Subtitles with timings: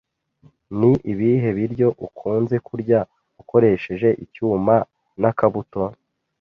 [0.79, 2.99] Ni ibihe biryo ukunze kurya
[3.41, 4.75] ukoresheje icyuma
[5.21, 5.83] n'akabuto?